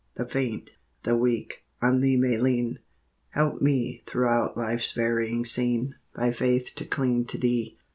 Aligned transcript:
The 0.15 0.25
faint, 0.27 0.71
the 1.03 1.15
weak, 1.15 1.63
on 1.79 2.01
Thee 2.01 2.17
may 2.17 2.39
lean; 2.39 2.79
Help 3.29 3.61
me, 3.61 4.01
throughout 4.07 4.57
life's 4.57 4.93
varying 4.93 5.45
scene, 5.45 5.93
By 6.15 6.31
faith 6.31 6.71
to 6.77 6.85
cling 6.85 7.25
to 7.25 7.37
Thee. 7.37 7.77